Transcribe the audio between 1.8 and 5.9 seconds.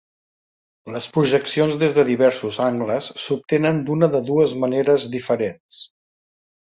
des de diversos angles s'obtenen d'una de dues maneres diferents.